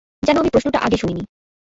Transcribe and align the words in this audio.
যেন 0.23 0.35
আমি 0.37 0.49
প্রশ্নটা 0.49 0.79
আগে 0.79 0.97
শুনিনি। 0.97 1.23